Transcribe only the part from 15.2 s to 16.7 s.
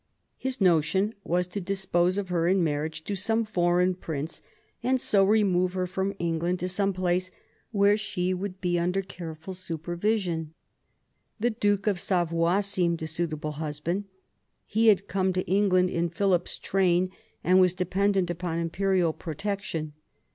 to England in Philip's